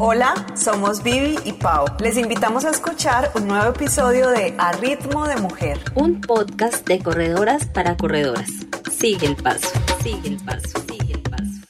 [0.00, 1.86] Hola, somos Vivi y Pau.
[2.00, 6.98] Les invitamos a escuchar un nuevo episodio de A Ritmo de Mujer, un podcast de
[6.98, 8.50] corredoras para corredoras.
[8.90, 9.68] Sigue el paso,
[10.02, 11.60] sigue el paso, sigue el paso.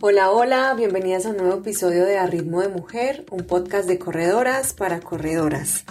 [0.00, 4.00] Hola, hola, bienvenidas a un nuevo episodio de A Ritmo de Mujer, un podcast de
[4.00, 5.84] corredoras para corredoras.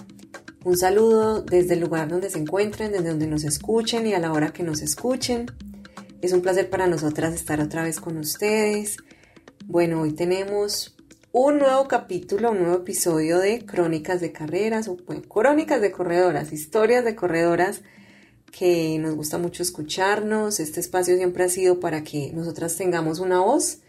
[0.65, 4.33] Un saludo desde el lugar donde se encuentren, desde donde nos escuchen y a la
[4.33, 5.45] hora que nos escuchen.
[6.21, 8.97] Es un placer para nosotras estar otra vez con ustedes.
[9.67, 10.97] Bueno, hoy tenemos
[11.33, 17.05] un nuevo capítulo, un nuevo episodio de Crónicas de Carreras, o Crónicas de Corredoras, historias
[17.05, 17.83] de corredoras
[18.51, 20.59] que nos gusta mucho escucharnos.
[20.59, 23.79] Este espacio siempre ha sido para que nosotras tengamos una voz.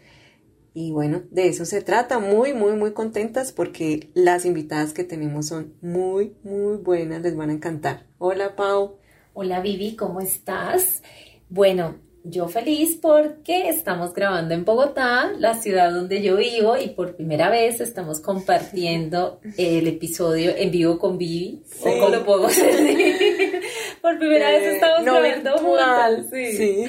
[0.73, 2.17] Y bueno, de eso se trata.
[2.19, 7.21] Muy, muy, muy contentas porque las invitadas que tenemos son muy, muy buenas.
[7.23, 8.07] Les van a encantar.
[8.19, 8.99] Hola, Pau.
[9.33, 11.03] Hola, Vivi, ¿cómo estás?
[11.49, 17.15] Bueno, yo feliz porque estamos grabando en Bogotá, la ciudad donde yo vivo, y por
[17.15, 21.63] primera vez estamos compartiendo el episodio en vivo con Vivi.
[21.65, 21.83] Sí.
[21.83, 23.61] ¿Cómo lo puedo decir?
[24.01, 26.25] por primera vez estamos grabando juntas.
[26.31, 26.57] Sí.
[26.57, 26.85] sí.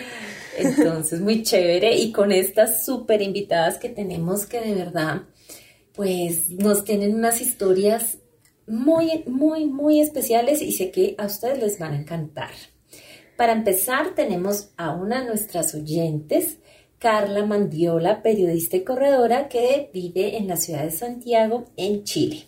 [0.56, 1.96] Entonces, muy chévere.
[1.96, 5.22] Y con estas súper invitadas que tenemos que de verdad,
[5.94, 8.18] pues nos tienen unas historias
[8.66, 12.50] muy, muy, muy especiales y sé que a ustedes les van a encantar.
[13.36, 16.58] Para empezar, tenemos a una de nuestras oyentes,
[17.00, 22.46] Carla Mandiola, periodista y corredora que vive en la ciudad de Santiago, en Chile.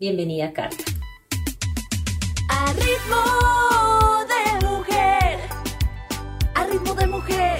[0.00, 0.76] Bienvenida, Carla.
[2.50, 5.38] A ritmo de mujer,
[6.54, 7.58] a ritmo de mujer,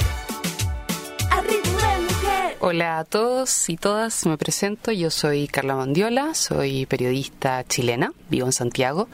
[1.30, 2.56] a ritmo de mujer.
[2.58, 8.46] Hola a todos y todas, me presento, yo soy Carla Mandiola, soy periodista chilena, vivo
[8.46, 9.08] en Santiago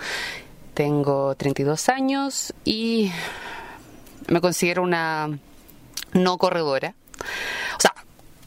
[0.74, 3.10] tengo 32 años y
[4.28, 5.38] me considero una
[6.12, 6.94] no corredora.
[7.76, 7.94] O sea,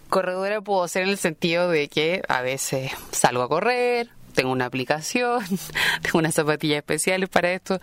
[0.09, 4.65] corredora puedo ser en el sentido de que a veces salgo a correr, tengo una
[4.65, 5.43] aplicación,
[6.01, 7.79] tengo unas zapatillas especiales para esto,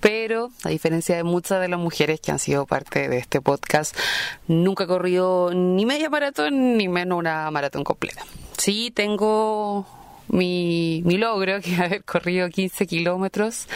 [0.00, 3.96] pero a diferencia de muchas de las mujeres que han sido parte de este podcast,
[4.46, 8.22] nunca he corrido ni media maratón ni menos una maratón completa.
[8.56, 9.86] Sí, tengo
[10.28, 13.66] mi, mi logro, que haber corrido 15 kilómetros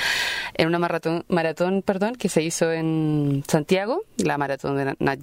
[0.55, 5.21] en una maratón, maratón perdón, que se hizo en Santiago, la maratón de Nat.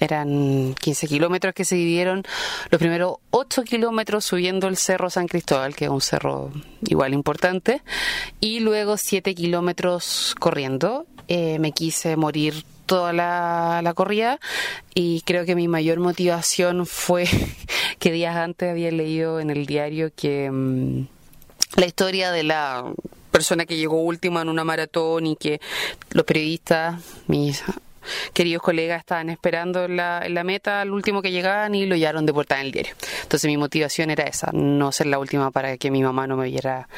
[0.00, 2.22] Eran 15 kilómetros que se dividieron
[2.70, 6.52] los primeros 8 kilómetros subiendo el Cerro San Cristóbal, que es un cerro
[6.82, 7.82] igual importante,
[8.40, 11.06] y luego 7 kilómetros corriendo.
[11.30, 14.40] Eh, me quise morir toda la, la, corrida
[14.94, 17.26] y creo que mi mayor motivación fue
[17.98, 21.06] que días antes había leído en el diario que mm,
[21.76, 22.92] la historia de la
[23.30, 25.60] persona que llegó última en una maratón y que
[26.10, 27.62] los periodistas, mis
[28.32, 32.26] queridos colegas estaban esperando en la, la meta al último que llegaban y lo llevaron
[32.26, 32.94] de portada en el diario.
[33.22, 36.48] Entonces mi motivación era esa, no ser la última para que mi mamá no me
[36.48, 36.88] viera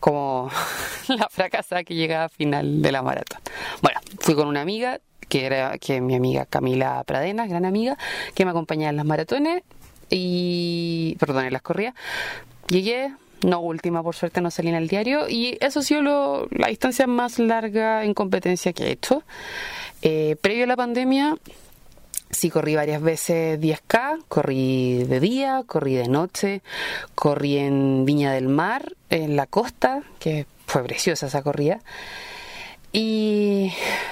[0.00, 0.50] como
[1.08, 3.40] la fracasada que llegaba al final de la maratón.
[3.82, 7.98] Bueno, fui con una amiga, que era que mi amiga Camila Pradena, gran amiga,
[8.34, 9.62] que me acompañaba en las maratones
[10.10, 11.94] y, perdón, en las corridas.
[12.68, 16.48] Llegué, no última, por suerte no salí en el diario y eso ha sido lo,
[16.50, 19.22] la distancia más larga en competencia que he hecho.
[20.02, 21.36] Eh, previo a la pandemia,
[22.30, 26.62] sí corrí varias veces 10K, corrí de día, corrí de noche,
[27.14, 31.80] corrí en Viña del Mar, en la costa, que fue preciosa esa corrida.
[32.92, 33.70] Y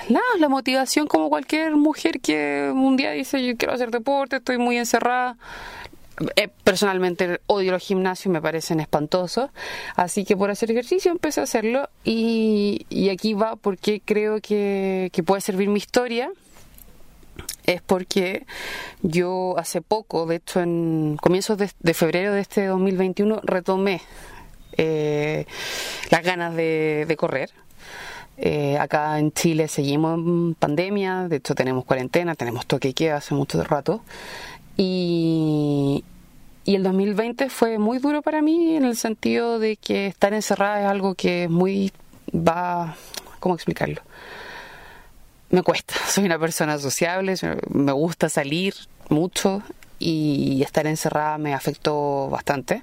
[0.09, 4.59] nada, la motivación como cualquier mujer que un día dice yo quiero hacer deporte, estoy
[4.59, 5.37] muy encerrada.
[6.37, 9.51] Eh, personalmente odio los gimnasios, me parecen espantosos,
[9.97, 15.41] así que por hacer ejercicio empecé a hacerlo y, aquí va porque creo que, puede
[15.41, 16.31] servir mi historia.
[17.67, 18.47] Es porque
[19.03, 24.01] yo hace poco, de hecho en comienzos de, febrero de este 2021, retomé
[24.79, 25.47] eh,
[26.11, 27.51] las ganas de correr
[28.39, 33.17] eh, acá en Chile seguimos en pandemia, de hecho tenemos cuarentena, tenemos toque y queda
[33.17, 34.03] hace mucho rato.
[34.77, 36.05] Y,
[36.65, 40.81] y el 2020 fue muy duro para mí en el sentido de que estar encerrada
[40.81, 41.93] es algo que es muy
[42.33, 42.97] va,
[43.41, 44.03] ¿cómo explicarlo?
[45.51, 47.35] Me cuesta, soy una persona sociable,
[47.71, 48.75] me gusta salir
[49.09, 49.63] mucho
[49.99, 52.83] y estar encerrada me afectó bastante.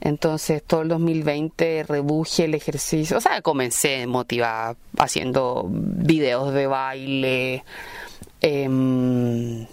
[0.00, 7.64] Entonces todo el 2020 rebuje el ejercicio, o sea, comencé motivada haciendo videos de baile,
[8.40, 9.64] em,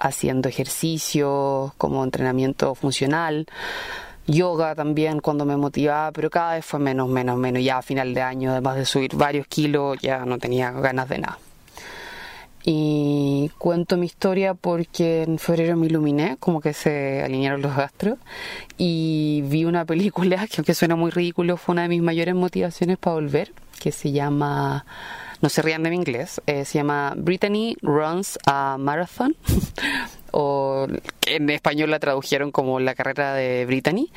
[0.00, 3.46] haciendo ejercicio como entrenamiento funcional,
[4.26, 7.62] yoga también cuando me motivaba, pero cada vez fue menos, menos, menos.
[7.62, 11.18] Ya a final de año, además de subir varios kilos, ya no tenía ganas de
[11.18, 11.38] nada.
[12.68, 18.18] y cuento mi historia porque en febrero me iluminé, como que se alinearon los astros
[18.76, 22.98] y vi una película que aunque suena muy ridículo fue una de mis mayores motivaciones
[22.98, 24.84] para volver, que se llama
[25.40, 29.36] no se rían de mi inglés, eh, se llama Brittany Runs a Marathon,
[30.32, 30.86] o
[31.26, 34.10] en español la tradujeron como la carrera de Brittany,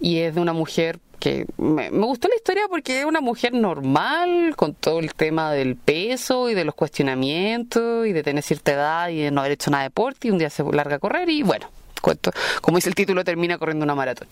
[0.00, 4.54] y es de una mujer que me, gustó la historia porque es una mujer normal,
[4.56, 9.08] con todo el tema del peso y de los cuestionamientos y de tener cierta edad
[9.08, 11.28] y de no haber hecho nada de deporte y un día se larga a correr
[11.28, 11.70] y bueno,
[12.00, 12.30] cuento,
[12.60, 14.28] como dice el título, termina corriendo una maratón.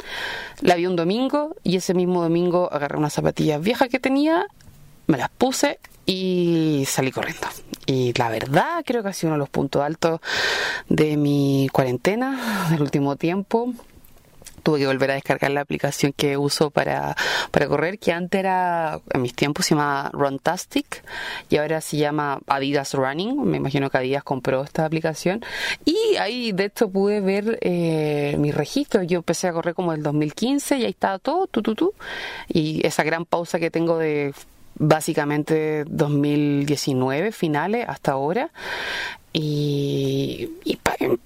[0.61, 4.47] La vi un domingo y ese mismo domingo agarré unas zapatillas viejas que tenía,
[5.07, 7.47] me las puse y salí corriendo.
[7.87, 10.21] Y la verdad creo que ha sido uno de los puntos altos
[10.89, 13.73] de mi cuarentena del último tiempo
[14.67, 17.15] tuve que volver a descargar la aplicación que uso para,
[17.53, 21.05] para correr, que antes era, en mis tiempos se llamaba Runtastic
[21.49, 23.45] y ahora se llama Adidas Running.
[23.45, 25.45] Me imagino que Adidas compró esta aplicación.
[25.85, 29.05] Y ahí de esto pude ver eh, mi registro.
[29.05, 31.95] Yo empecé a correr como el 2015 y ahí estaba todo, tu, tu, tu.
[32.49, 34.35] Y esa gran pausa que tengo de
[34.79, 38.51] básicamente 2019 finales hasta ahora
[39.39, 40.49] y,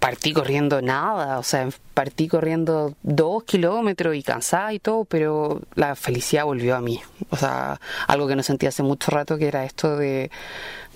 [0.01, 5.95] partí corriendo nada, o sea, partí corriendo dos kilómetros y cansada y todo, pero la
[5.95, 7.01] felicidad volvió a mí.
[7.31, 10.29] O sea, algo que no sentía hace mucho rato, que era esto de,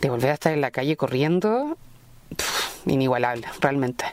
[0.03, 1.79] volver a estar en la calle corriendo,
[2.87, 4.07] inigualable, realmente.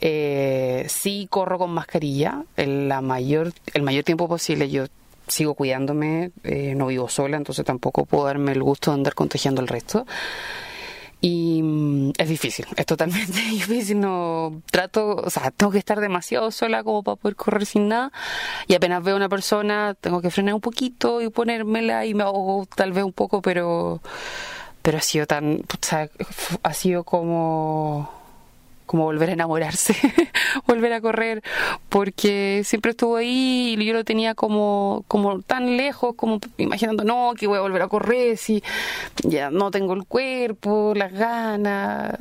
[0.00, 4.70] Eh, sí corro con mascarilla el, la mayor, el mayor tiempo posible.
[4.70, 4.86] Yo
[5.32, 9.60] sigo cuidándome, eh, no vivo sola, entonces tampoco puedo darme el gusto de andar contagiando
[9.60, 10.06] al resto.
[11.24, 14.00] Y mm, es difícil, es totalmente difícil.
[14.00, 18.12] No trato, o sea, tengo que estar demasiado sola como para poder correr sin nada.
[18.66, 22.24] Y apenas veo a una persona, tengo que frenar un poquito y ponérmela y me
[22.24, 24.02] ahogo tal vez un poco, pero,
[24.82, 26.10] pero ha sido tan, o sea,
[26.62, 28.21] ha sido como
[28.92, 29.96] como volver a enamorarse,
[30.66, 31.42] volver a correr,
[31.88, 37.32] porque siempre estuvo ahí y yo lo tenía como, como tan lejos, como imaginando, no,
[37.34, 38.62] que voy a volver a correr si
[39.22, 42.18] ya no tengo el cuerpo, las ganas,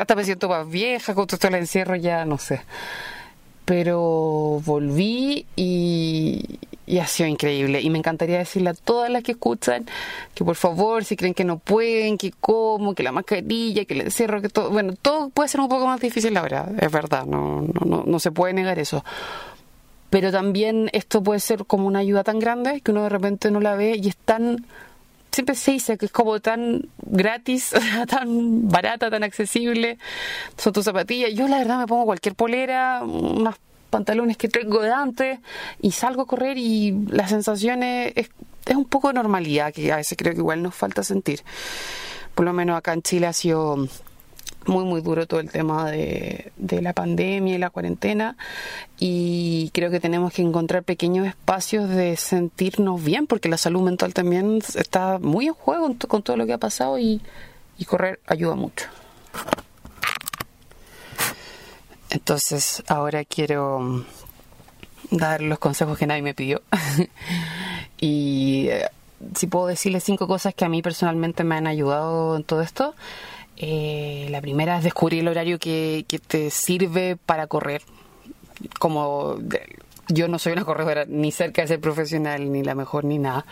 [0.00, 2.60] hasta me siento más vieja con todo del encierro, ya no sé
[3.64, 7.80] pero volví y, ha sido increíble.
[7.80, 9.86] Y me encantaría decirle a todas las que escuchan
[10.34, 14.02] que por favor, si creen que no pueden, que como, que la mascarilla, que el
[14.02, 17.66] encierro, que todo, bueno, todo puede ser un poco más difícil ahora, es verdad, no,
[17.84, 19.04] no, no, se puede negar eso.
[20.10, 23.60] Pero también esto puede ser como una ayuda tan grande que uno de repente no
[23.60, 24.64] la ve y es tan
[25.32, 27.74] siempre se dice que es como tan gratis,
[28.08, 29.98] tan barata, tan accesible.
[30.56, 31.34] Son tus zapatillas.
[31.34, 33.56] Yo la verdad me pongo cualquier polera, unos
[33.94, 35.38] pantalones que tengo de antes
[35.80, 38.12] y salgo a correr y la sensación es,
[38.66, 41.42] es, un poco de normalidad que a veces creo que igual nos falta sentir.
[42.34, 43.86] Por lo menos acá en Chile ha sido
[44.66, 48.36] muy muy duro todo el tema de, de, la pandemia y la cuarentena
[48.98, 54.12] y creo que tenemos que encontrar pequeños espacios de sentirnos bien porque la salud mental
[54.12, 57.20] también está muy en juego con todo lo que ha pasado y,
[57.78, 58.86] y correr ayuda mucho.
[62.14, 64.04] Entonces ahora quiero
[65.10, 66.62] dar los consejos que nadie me pidió
[68.00, 68.88] y eh,
[69.34, 72.94] si puedo decirles cinco cosas que a mí personalmente me han ayudado en todo esto
[73.56, 77.82] eh, la primera es descubrir el horario que, que te sirve para correr.
[78.78, 79.36] Como
[80.08, 83.46] yo no soy una corredora ni cerca de ser profesional, ni la mejor, ni nada.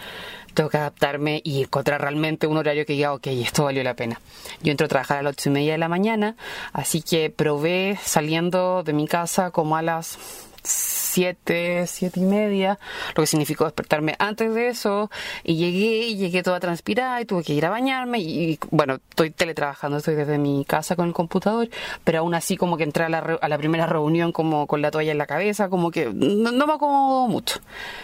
[0.55, 4.21] Tengo que adaptarme y encontrar realmente un horario que diga, ok, esto valió la pena.
[4.63, 6.37] Yo entro a trabajar a las ocho y media de la mañana,
[6.73, 10.19] así que probé saliendo de mi casa como a las
[10.63, 12.79] siete, siete y media,
[13.15, 15.11] lo que significó despertarme antes de eso,
[15.45, 19.31] y llegué, y llegué toda transpirada, y tuve que ir a bañarme, y, bueno, estoy
[19.31, 21.69] teletrabajando, estoy desde mi casa con el computador,
[22.05, 24.91] pero aún así como que entré a la, a la primera reunión como con la
[24.91, 27.61] toalla en la cabeza, como que no, me acomodo mucho.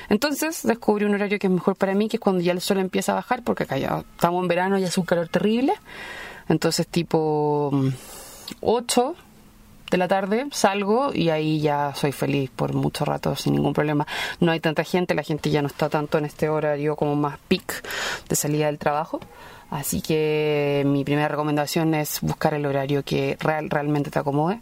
[0.08, 2.78] Entonces descubrí un horario que es mejor para mí, que es cuando ya el sol
[2.78, 5.72] empieza a bajar, porque acá ya estamos en verano y es un calor terrible,
[6.48, 7.70] entonces tipo
[8.60, 9.14] 8
[9.90, 14.06] de la tarde salgo y ahí ya soy feliz por mucho rato sin ningún problema.
[14.40, 17.38] No hay tanta gente, la gente ya no está tanto en este horario como más
[17.48, 17.82] peak
[18.28, 19.20] de salida del trabajo.
[19.70, 24.60] Así que mi primera recomendación es buscar el horario que real, realmente te acomode.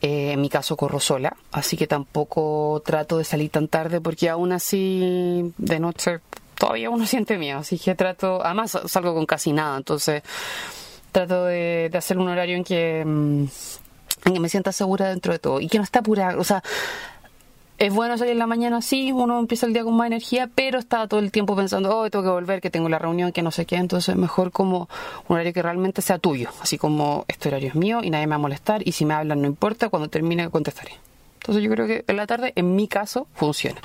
[0.00, 4.28] Eh, en mi caso corro sola, así que tampoco trato de salir tan tarde porque
[4.28, 6.20] aún así de noche
[6.54, 10.22] todavía uno siente miedo, así que trato, además salgo con casi nada, entonces
[11.10, 13.04] trato de, hacer un horario en que...
[13.04, 13.46] Mm,
[14.24, 16.38] en que me sienta segura dentro de todo y que no está apurada.
[16.38, 16.62] O sea,
[17.78, 20.80] es bueno salir en la mañana, sí, uno empieza el día con más energía, pero
[20.80, 23.52] está todo el tiempo pensando, oh, tengo que volver, que tengo la reunión, que no
[23.52, 24.88] sé qué, entonces mejor como
[25.28, 28.30] un horario que realmente sea tuyo, así como este horario es mío y nadie me
[28.30, 30.92] va a molestar y si me hablan no importa, cuando termine contestaré.
[31.40, 33.80] Entonces yo creo que en la tarde, en mi caso, funciona.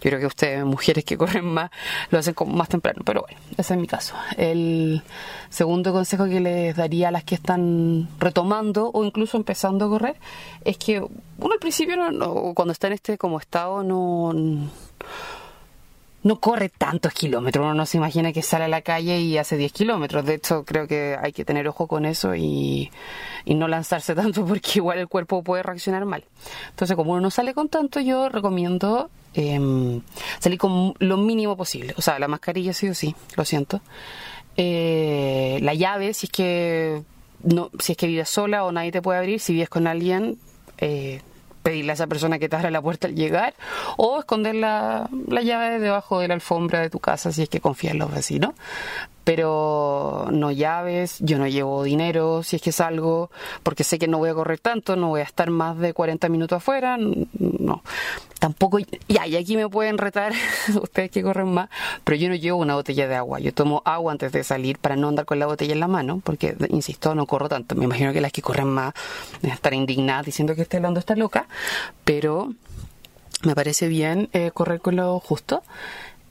[0.00, 1.70] Yo creo que ustedes, mujeres que corren más,
[2.10, 4.14] lo hacen más temprano, pero bueno, ese es mi caso.
[4.36, 5.02] El
[5.48, 10.16] segundo consejo que les daría a las que están retomando o incluso empezando a correr
[10.64, 13.98] es que uno al principio, no, cuando está en este como estado, no
[14.32, 14.68] no
[16.36, 17.64] corre tantos kilómetros.
[17.64, 20.24] Uno no se imagina que sale a la calle y hace 10 kilómetros.
[20.24, 22.90] De hecho, creo que hay que tener ojo con eso y,
[23.46, 26.24] no lanzarse tanto porque igual el cuerpo puede reaccionar mal.
[26.70, 30.02] Entonces, como uno no sale con tanto, yo recomiendo em,
[30.38, 31.94] salir con lo mínimo posible.
[31.96, 33.80] O sea, la mascarilla sí o sí, lo siento.
[34.56, 37.02] Eh, la llave, si es que
[37.42, 40.38] no, si es que vives sola o nadie te puede abrir, si vives con alguien,
[40.78, 41.20] eh,
[41.68, 43.52] pedirle a esa persona que te abra la puerta al llegar
[43.98, 47.60] o esconder la, la llave debajo de la alfombra de tu casa si es que
[47.60, 48.54] confías en los vecinos
[49.28, 53.30] pero no llaves, yo no llevo dinero si es que salgo,
[53.62, 56.30] porque sé que no voy a correr tanto, no voy a estar más de 40
[56.30, 57.82] minutos afuera, no.
[58.38, 58.78] Tampoco,
[59.08, 60.32] ya, y aquí me pueden retar
[60.82, 61.68] ustedes que corren más,
[62.04, 64.94] pero yo no llevo una botella de agua, yo tomo agua antes de salir para
[64.96, 67.74] no andar con la botella en la mano, porque, insisto, no corro tanto.
[67.74, 68.94] Me imagino que las que corren más
[69.42, 71.48] estar indignadas diciendo que este hablando está loca,
[72.04, 72.52] pero
[73.42, 75.62] me parece bien eh, correr con lo justo.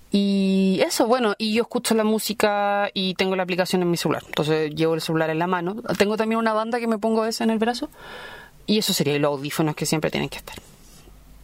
[0.10, 4.24] Y eso, bueno, y yo escucho la música y tengo la aplicación en mi celular.
[4.26, 5.76] Entonces llevo el celular en la mano.
[5.98, 7.90] Tengo también una banda que me pongo esa en el brazo.
[8.66, 10.58] Y eso sería los audífonos que siempre tienen que estar.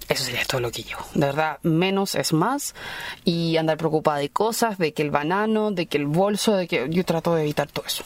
[0.09, 1.01] Eso sería todo lo que llevo.
[1.13, 2.75] De verdad, menos es más.
[3.23, 6.87] Y andar preocupada de cosas, de que el banano, de que el bolso, de que
[6.89, 8.03] yo trato de evitar todo eso.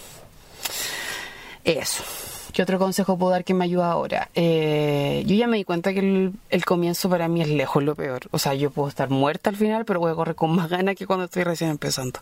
[1.64, 2.04] Eso.
[2.58, 4.30] ¿Qué otro consejo puedo dar que me ayuda ahora?
[4.34, 8.22] Eh, yo ya me di cuenta que el, comienzo para mí es lejos lo peor.
[8.32, 10.96] O sea, yo puedo estar muerta al final, pero voy a correr con más ganas
[10.96, 12.20] que cuando estoy recién empezando.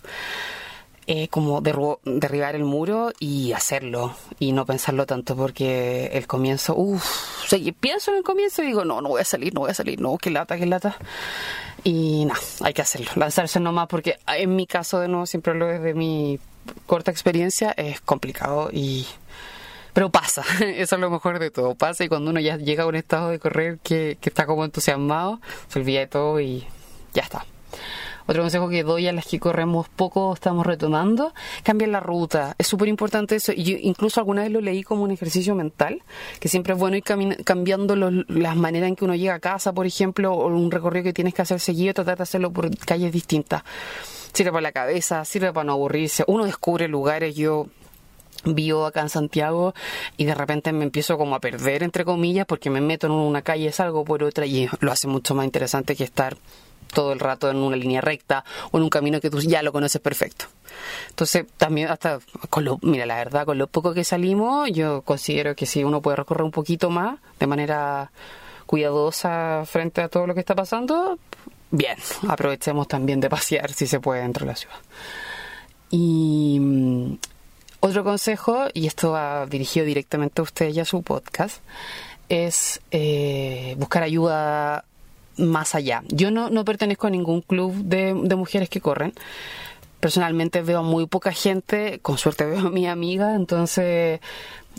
[1.07, 7.53] Eh, como derribar el muro y hacerlo y no pensarlo tanto porque el comienzo, uff,
[7.53, 9.75] o pienso en el comienzo y digo, no, no voy a salir, no voy a
[9.75, 10.97] salir, no, qué lata, qué lata.
[11.83, 15.67] Y nada, hay que hacerlo, lanzarse nomás porque en mi caso, de nuevo, siempre lo
[15.67, 16.39] desde mi
[16.87, 19.05] corta experiencia, es complicado y
[19.93, 21.75] pero pasa, eso es lo mejor de todo.
[21.75, 24.65] Pasa y cuando uno ya llega a un estado de correr que, que está como
[24.65, 26.65] entusiasmado, se olvida de todo y
[27.13, 27.45] ya está.
[28.27, 32.55] Otro consejo que doy a las que corremos poco, estamos retomando, cambiar la ruta.
[32.57, 33.51] Es súper importante eso.
[33.51, 36.01] Y incluso alguna vez lo leí como un ejercicio mental,
[36.39, 39.85] que siempre es bueno ir cambiando las maneras en que uno llega a casa, por
[39.85, 43.63] ejemplo, o un recorrido que tienes que hacer seguido, tratar de hacerlo por calles distintas.
[44.33, 46.23] Sirve para la cabeza, sirve para no aburrirse.
[46.27, 47.35] Uno descubre lugares.
[47.35, 47.67] Yo
[48.43, 49.73] vivo acá en Santiago
[50.17, 53.41] y de repente me empiezo como a perder entre comillas porque me meto en una
[53.41, 56.37] calle, salgo por otra y lo hace mucho más interesante que estar
[56.95, 59.73] todo el rato en una línea recta o en un camino que tú ya lo
[59.73, 60.45] conoces perfecto.
[61.09, 65.55] Entonces, también hasta con lo, mira, la verdad, con lo poco que salimos, yo considero
[65.55, 68.11] que si uno puede recorrer un poquito más de manera
[68.65, 71.19] cuidadosa frente a todo lo que está pasando,
[71.69, 71.97] bien,
[72.27, 74.77] aprovechemos también de pasear si se puede dentro de la ciudad.
[75.91, 77.17] Y mm,
[77.81, 81.61] otro consejo, y esto va dirigido directamente a usted y a su podcast,
[82.29, 84.85] es eh, buscar ayuda
[85.37, 86.03] más allá.
[86.07, 89.13] Yo no, no pertenezco a ningún club de, de, mujeres que corren.
[89.99, 94.19] Personalmente veo muy poca gente, con suerte veo a mi amiga, entonces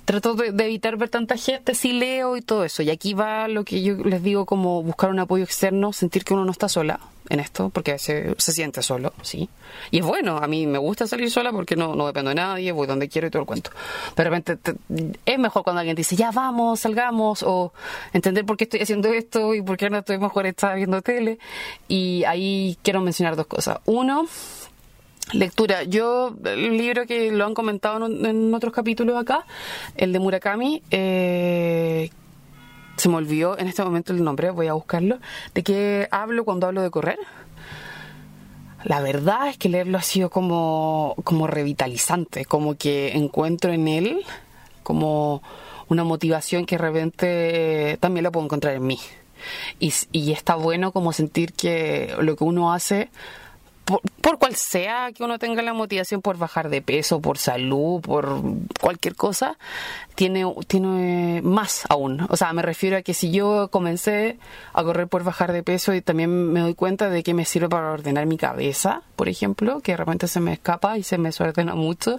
[0.04, 2.82] trato de, evitar ver tanta gente, sí leo y todo eso.
[2.82, 6.34] Y aquí va lo que yo les digo como buscar un apoyo externo, sentir que
[6.34, 9.48] uno no está sola en esto, porque se, se siente solo, sí.
[9.90, 12.70] Y es bueno, a mí me gusta salir sola porque no, no dependo de nadie,
[12.70, 13.70] voy donde quiero y todo el cuento.
[14.14, 14.74] Pero de repente
[15.26, 17.72] es mejor cuando alguien dice, ya vamos, salgamos, o
[18.12, 21.38] entender por qué estoy haciendo esto y por qué no estoy mejor estar viendo tele.
[21.88, 23.78] Y ahí quiero mencionar dos cosas.
[23.86, 24.26] Uno,
[25.32, 25.82] Lectura.
[25.82, 29.44] Yo, el libro que lo han comentado en, otros capítulos acá,
[29.96, 32.10] el de Murakami, eh,
[32.96, 35.18] se me olvidó en este momento el nombre, voy a buscarlo.
[35.52, 37.18] ¿De qué hablo cuando hablo de correr?
[38.84, 44.24] La verdad es que leerlo ha sido como, como revitalizante, como que encuentro en él
[44.84, 45.42] como
[45.88, 49.00] una motivación que de repente también la puedo encontrar en mí.
[49.80, 53.10] Y está bueno como sentir que lo que uno hace
[54.26, 58.42] por, cual sea que uno tenga la motivación por bajar de peso, por salud, por
[58.80, 59.56] cualquier cosa,
[60.16, 62.26] tiene, tiene más aún.
[62.28, 64.38] O sea, me refiero a que si yo comencé
[64.72, 67.68] a correr por bajar de peso y también me doy cuenta de que me sirve
[67.68, 71.28] para ordenar mi cabeza, por ejemplo, que de repente se me escapa y se me
[71.28, 72.18] desordena mucho,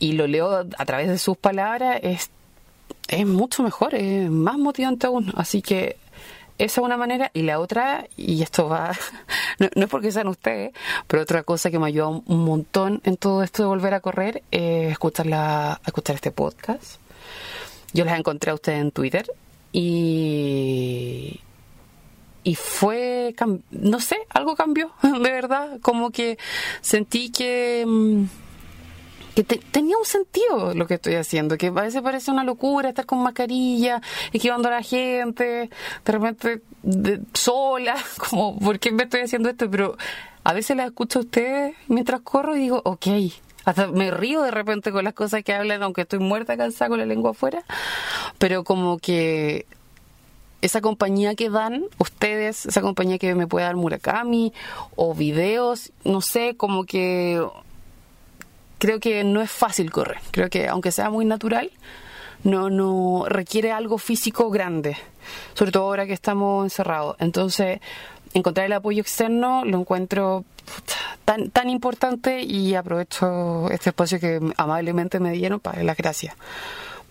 [0.00, 2.30] y lo leo a través de sus palabras, es,
[3.06, 5.32] es mucho mejor, es más motivante aún.
[5.36, 6.01] Así que
[6.64, 7.30] esa es una manera.
[7.34, 8.92] Y la otra, y esto va,
[9.58, 10.72] no, no es porque sean ustedes,
[11.06, 14.42] pero otra cosa que me ayuda un, montón en todo esto de volver a correr
[14.50, 17.00] es escuchar, la, escuchar este podcast.
[17.92, 19.30] Yo las encontré a ustedes en Twitter
[19.72, 21.40] y,
[22.44, 23.34] y fue,
[23.70, 26.38] no sé, algo cambió, de verdad, como que
[26.80, 28.24] sentí que, mm,
[29.34, 32.88] que te- tenía un sentido lo que estoy haciendo, que a veces parece una locura
[32.90, 34.00] estar con mascarilla,
[34.32, 35.70] esquivando a la gente,
[36.04, 36.62] de repente
[37.34, 37.96] sola,
[38.30, 39.70] como, ¿por qué me estoy haciendo esto?
[39.70, 39.96] Pero
[40.44, 43.06] a veces la escucho a ustedes mientras corro y digo, ok.
[43.64, 46.98] Hasta me río de repente con las cosas que hablan, aunque estoy muerta cansada con
[46.98, 47.62] la lengua afuera.
[48.38, 49.66] Pero como que
[50.62, 54.52] esa compañía que dan ustedes, esa compañía que me puede dar Murakami
[54.96, 57.40] o videos, no sé, como que
[58.82, 60.18] creo que no es fácil correr.
[60.32, 61.70] Creo que aunque sea muy natural,
[62.42, 64.96] no, no requiere algo físico grande,
[65.54, 67.14] sobre todo ahora que estamos encerrados.
[67.20, 67.78] Entonces,
[68.34, 70.44] encontrar el apoyo externo lo encuentro
[71.24, 76.34] tan, tan importante y aprovecho este espacio que amablemente me dieron para dar las gracias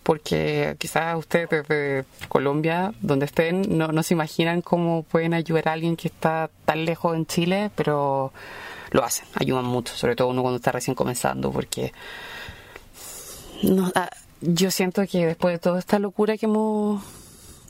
[0.03, 5.73] porque quizás ustedes desde Colombia, donde estén, no, no se imaginan cómo pueden ayudar a
[5.73, 8.33] alguien que está tan lejos en Chile, pero
[8.91, 11.93] lo hacen, ayudan mucho, sobre todo uno cuando está recién comenzando, porque
[13.63, 14.09] no, ah,
[14.41, 17.01] yo siento que después de toda esta locura que hemos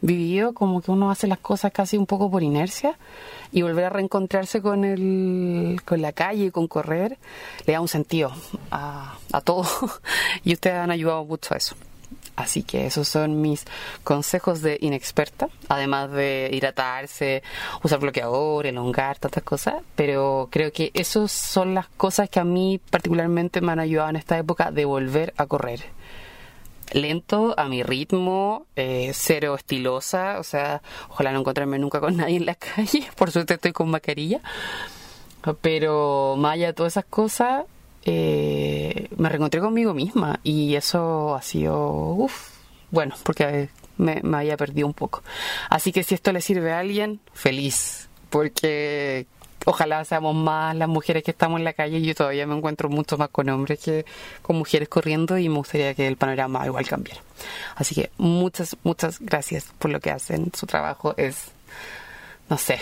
[0.01, 2.97] vivido, como que uno hace las cosas casi un poco por inercia
[3.51, 7.17] y volver a reencontrarse con el, con la calle, con correr,
[7.65, 8.31] le da un sentido
[8.71, 9.65] a, a todo
[10.43, 11.75] y ustedes han ayudado mucho a eso.
[12.35, 13.65] Así que esos son mis
[14.03, 17.43] consejos de inexperta, además de hidratarse,
[17.83, 19.75] usar bloqueador, elongar, tantas cosas.
[19.95, 24.15] Pero creo que esas son las cosas que a mí particularmente me han ayudado en
[24.15, 25.81] esta época de volver a correr.
[26.93, 32.37] Lento, a mi ritmo, eh, cero estilosa, o sea, ojalá no encontrarme nunca con nadie
[32.37, 34.41] en la calle, por suerte estoy con mascarilla.
[35.61, 37.65] Pero de todas esas cosas,
[38.03, 42.49] eh, me reencontré conmigo misma y eso ha sido, uff,
[42.89, 45.23] bueno, porque me, había perdido un poco.
[45.69, 49.27] Así que si esto le sirve a alguien, feliz, porque
[49.65, 52.01] ojalá seamos más las mujeres que estamos en la calle.
[52.01, 54.05] Yo todavía me encuentro mucho más con hombres que
[54.41, 57.21] con mujeres corriendo y me gustaría que el panorama igual cambiara.
[57.75, 60.51] Así que muchas, muchas gracias por lo que hacen.
[60.55, 61.51] Su trabajo es,
[62.49, 62.79] no sé,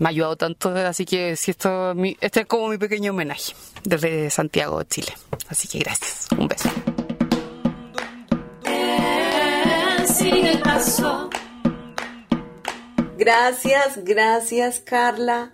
[0.00, 3.52] me ha ayudado tanto, así que si esto, este es como mi pequeño homenaje
[3.84, 5.12] desde Santiago, Chile.
[5.48, 6.70] Así que gracias, un beso.
[13.18, 15.52] Gracias, gracias Carla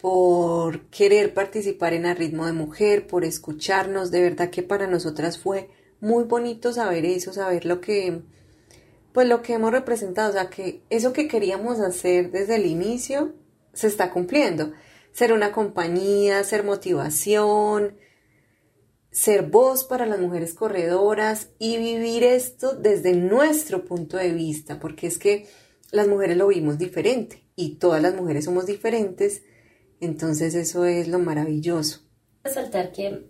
[0.00, 4.12] por querer participar en A Ritmo de Mujer, por escucharnos.
[4.12, 8.22] De verdad que para nosotras fue muy bonito saber eso, saber lo que,
[9.12, 13.41] pues lo que hemos representado, o sea que eso que queríamos hacer desde el inicio
[13.72, 14.72] se está cumpliendo.
[15.12, 17.96] Ser una compañía, ser motivación,
[19.12, 25.06] ser voz para las mujeres corredoras y vivir esto desde nuestro punto de vista, porque
[25.06, 25.46] es que
[25.90, 29.42] las mujeres lo vimos diferente y todas las mujeres somos diferentes,
[30.00, 32.00] entonces eso es lo maravilloso.
[32.42, 33.28] resaltar que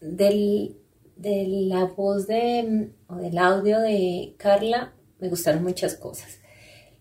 [0.00, 0.78] del,
[1.16, 6.41] de la voz de, o del audio de Carla me gustaron muchas cosas.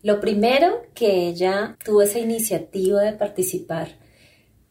[0.04, 4.00] Lo primero, que ella tuvo esa iniciativa de participar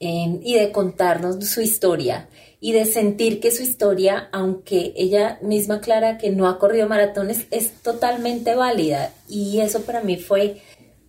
[0.02, 6.16] y de contarnos su historia y de sentir que su historia, aunque ella misma aclara
[6.16, 9.12] que no ha corrido maratones, es totalmente válida.
[9.28, 10.62] Y eso para mí fue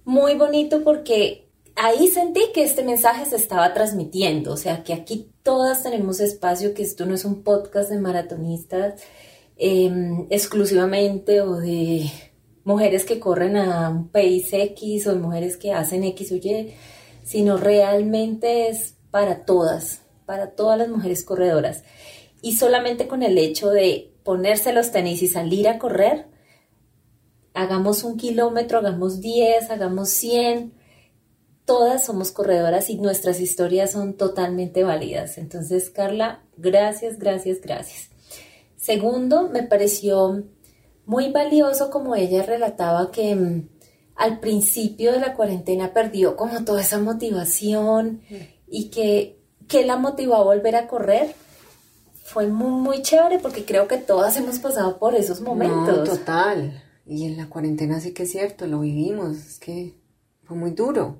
[0.03, 5.31] muy bonito porque ahí sentí que este mensaje se estaba transmitiendo, o sea, que aquí
[5.41, 9.01] todas tenemos espacio, que esto no es un podcast de maratonistas
[9.57, 9.89] eh,
[10.29, 12.12] exclusivamente o de
[12.63, 16.74] mujeres que corren a un pace X o mujeres que hacen X o Y,
[17.24, 21.84] sino realmente es para todas, para todas las mujeres corredoras.
[22.41, 26.28] Y solamente con el hecho de ponerse los tenis y salir a correr,
[27.54, 30.74] hagamos un kilómetro, hagamos 10, hagamos 100,
[31.65, 35.38] todas somos corredoras y nuestras historias son totalmente válidas.
[35.38, 38.10] Entonces, Carla, gracias, gracias, gracias.
[38.78, 40.43] Segundo, me pareció
[41.12, 43.67] muy valioso como ella relataba que mm,
[44.15, 48.21] al principio de la cuarentena perdió como toda esa motivación
[48.65, 51.36] y que, que la motivó a volver a correr.
[52.24, 55.97] Fue muy, muy chévere porque creo que todas hemos pasado por esos momentos.
[55.97, 56.82] No, total.
[57.06, 59.97] Y en la cuarentena sí que es cierto, lo vivimos, es que
[60.43, 61.17] fue muy duro.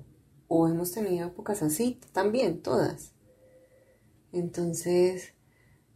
[0.48, 3.12] O hemos tenido épocas así, también, todas.
[4.32, 5.34] Entonces,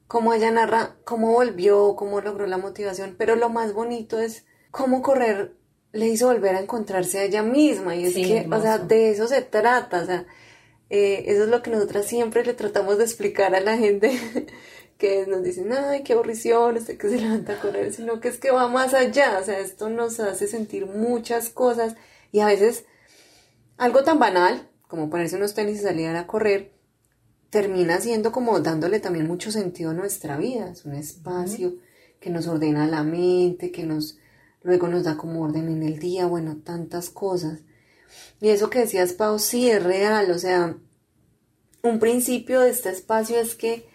[0.08, 5.02] cómo ella narra, cómo volvió, cómo logró la motivación, pero lo más bonito es cómo
[5.02, 5.56] correr
[5.92, 7.96] le hizo volver a encontrarse a ella misma.
[7.96, 8.60] Y es Sí, que, hermoso.
[8.60, 10.02] o sea, de eso se trata.
[10.02, 10.26] O sea,
[10.90, 14.10] eh, eso es lo que nosotras siempre le tratamos de explicar a la gente
[14.98, 18.38] que nos dicen, ay, qué aburrición, este que se levanta a correr, sino que es
[18.38, 19.38] que va más allá.
[19.40, 21.96] O sea, esto nos hace sentir muchas cosas
[22.30, 22.84] y a veces
[23.78, 26.72] algo tan banal como ponerse unos tenis y salir a correr
[27.56, 30.68] termina siendo como dándole también mucho sentido a nuestra vida.
[30.70, 31.76] Es un espacio
[32.20, 34.18] que nos ordena la mente, que nos
[34.62, 37.60] luego nos da como orden en el día, bueno, tantas cosas.
[38.42, 40.76] Y eso que decías, Pau, sí es real, o sea,
[41.82, 43.88] un principio de este espacio es que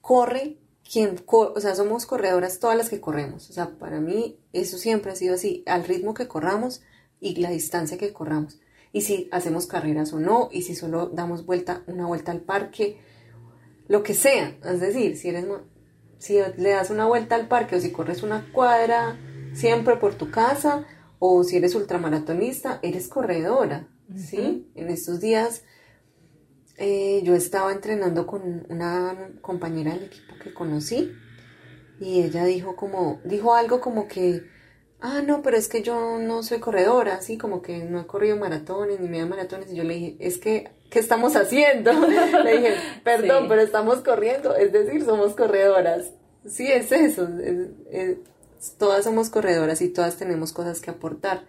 [0.00, 3.48] corre quien, o sea, somos corredoras todas las que corremos.
[3.48, 6.82] O sea, para mí eso siempre ha sido así, al ritmo que corramos
[7.20, 8.58] y la distancia que corramos.
[8.92, 13.00] Y si hacemos carreras o no, y si solo damos vuelta, una vuelta al parque,
[13.86, 14.56] lo que sea.
[14.64, 15.46] Es decir, si eres,
[16.18, 19.18] si le das una vuelta al parque o si corres una cuadra
[19.52, 20.86] siempre por tu casa
[21.18, 24.70] o si eres ultramaratonista, eres corredora, ¿sí?
[24.74, 25.62] En estos días
[26.76, 31.12] eh, yo estaba entrenando con una compañera del equipo que conocí
[31.98, 34.44] y ella dijo como, dijo algo como que,
[35.00, 38.36] ah, no, pero es que yo no soy corredora, así como que no he corrido
[38.36, 41.92] maratones ni media maratones y yo le dije, es que, ¿qué estamos haciendo?
[42.44, 43.46] le dije, perdón, Sí.
[43.48, 46.12] pero estamos corriendo, es decir, somos corredoras.
[46.46, 48.16] Sí, es eso, es- es-
[48.78, 51.44] todas somos corredoras y todas tenemos cosas que aportar.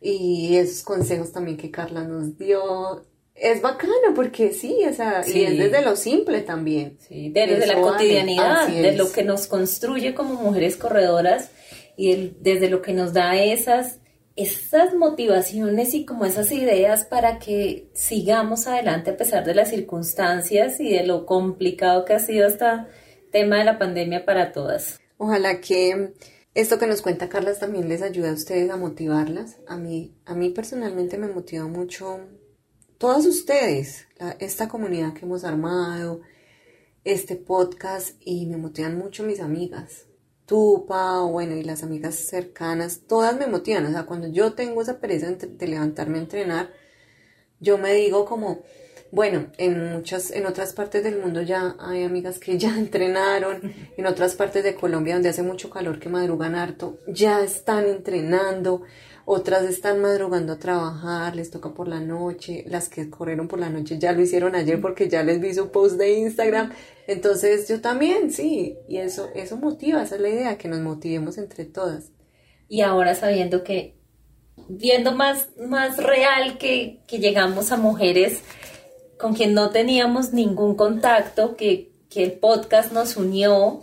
[0.00, 5.38] Y esos consejos también que Carla nos dio, es bacano porque sí, o sea, Sí.
[5.38, 6.98] y es desde lo simple también.
[7.00, 11.50] Sí, de- desde Eso la cotidianidad, de lo que nos construye como mujeres corredoras
[11.96, 14.00] y desde lo que nos da esas,
[14.36, 20.80] esas motivaciones y como esas ideas para que sigamos adelante a pesar de las circunstancias
[20.80, 22.66] y de lo complicado que ha sido este
[23.30, 25.00] tema de la pandemia para todas.
[25.16, 26.14] Ojalá que
[26.54, 29.56] esto que nos cuenta Carla también les ayude a ustedes a motivarlas.
[29.66, 32.20] A mí, a mí personalmente me motiva mucho
[32.98, 34.06] todas ustedes,
[34.38, 36.20] esta comunidad que hemos armado,
[37.04, 40.06] este podcast y me motivan mucho mis amigas.
[40.46, 43.86] Tú, Pau, bueno, y las amigas cercanas, todas me motivan.
[43.86, 46.72] O sea, cuando yo tengo esa pereza de, levantarme a entrenar,
[47.60, 48.62] yo me digo como,
[49.12, 54.06] bueno, en muchas, en otras partes del mundo ya hay amigas que ya entrenaron, en
[54.06, 58.82] otras partes de Colombia donde hace mucho calor que madrugan harto, ya están entrenando,
[59.24, 63.70] otras están madrugando a trabajar, les toca por la noche, las que corrieron por la
[63.70, 66.72] noche ya lo hicieron ayer porque ya les vi su post de Instagram,
[67.06, 71.38] entonces yo también, sí, y eso, eso motiva, esa es la idea, que nos motivemos
[71.38, 72.10] entre todas.
[72.68, 73.96] Y ahora sabiendo que,
[74.68, 78.40] viendo más, más real que, que llegamos a mujeres
[79.18, 83.82] con quien no teníamos ningún contacto, que, que el podcast nos unió,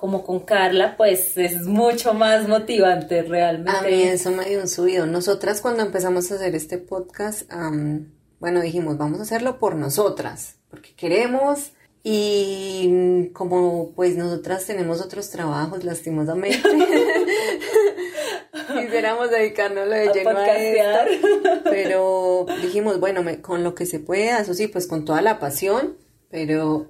[0.00, 3.70] como con Carla, pues es mucho más motivante realmente.
[3.78, 5.04] A mí eso me dio un subido.
[5.04, 10.56] Nosotras cuando empezamos a hacer este podcast, am, bueno, dijimos, vamos a hacerlo por nosotras,
[10.70, 16.62] porque queremos y como pues nosotras tenemos otros trabajos, lastimosamente,
[18.80, 23.98] quisiéramos dedicarnos de A lleno a esto, pero dijimos, bueno, me- con lo que se
[24.00, 25.98] pueda, eso sí, pues con toda la pasión,
[26.30, 26.86] pero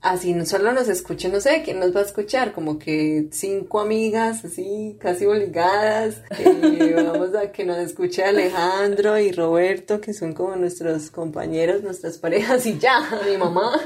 [0.00, 2.52] así no solo nos escuchen, no sé, ¿quién nos va a escuchar?
[2.52, 9.32] Como que cinco amigas así, casi obligadas, eh, vamos a que nos escuche Alejandro y
[9.32, 13.78] Roberto, que son como nuestros compañeros, nuestras parejas y ya, mi mamá.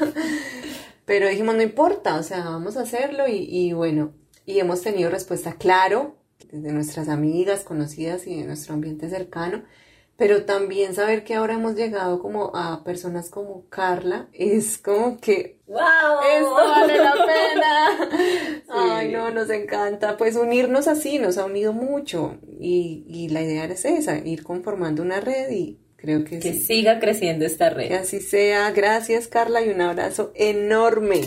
[1.05, 4.13] Pero dijimos, no importa, o sea, vamos a hacerlo y, y bueno,
[4.47, 6.17] y hemos tenido respuesta claro
[6.51, 9.65] desde nuestras amigas, conocidas y de nuestro ambiente cercano,
[10.17, 15.59] pero también saber que ahora hemos llegado como a personas como Carla, es como que
[15.67, 15.81] ¡Wow!
[16.39, 18.63] esto vale la pena.
[18.99, 20.17] Ay, no, nos encanta.
[20.17, 25.03] Pues unirnos así nos ha unido mucho y, y la idea es esa, ir conformando
[25.03, 26.61] una red y creo que, Que sí.
[26.61, 27.93] siga creciendo esta Que red.
[27.93, 28.71] así sea.
[28.73, 31.23] Gracias Carla y un abrazo enorme.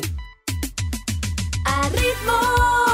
[1.65, 2.86] A ritmo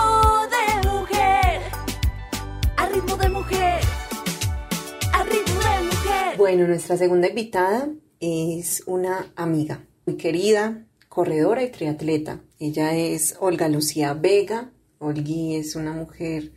[6.43, 7.87] Bueno, nuestra segunda invitada
[8.19, 12.41] es una amiga muy querida, corredora y triatleta.
[12.59, 14.69] Ella es Olga Lucía Vega.
[14.99, 16.51] Olgui es una mujer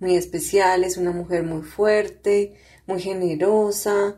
[0.00, 2.54] muy especial, es una mujer muy fuerte,
[2.86, 4.16] muy generosa.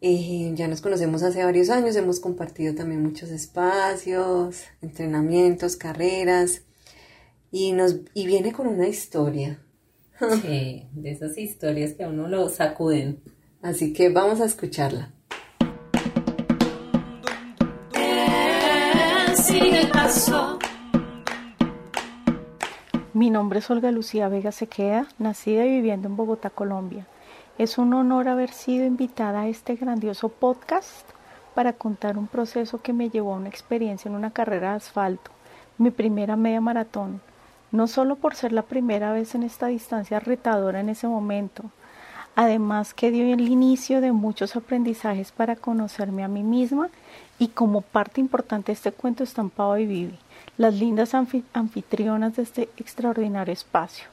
[0.00, 6.62] Eh, ya nos conocemos hace varios años, hemos compartido también muchos espacios, entrenamientos, carreras
[7.52, 9.62] y nos y viene con una historia.
[10.42, 13.22] Sí, de esas historias que a uno lo sacuden.
[13.62, 15.10] Así que vamos a escucharla.
[19.34, 20.58] Sigue el paso.
[23.14, 27.08] Mi nombre es Olga Lucía Vega Sequeda, nacida y viviendo en Bogotá, Colombia.
[27.58, 31.08] Es un honor haber sido invitada a este grandioso podcast
[31.56, 35.32] para contar un proceso que me llevó a una experiencia en una carrera de asfalto,
[35.76, 37.20] mi primera media maratón,
[37.72, 41.64] no solo por ser la primera vez en esta distancia retadora en ese momento,
[42.38, 46.88] además que dio el inicio de muchos aprendizajes para conocerme a mí misma
[47.40, 50.18] y como parte importante de este cuento estampado y Vivi
[50.56, 54.06] las lindas anfitrionas de este extraordinario espacio.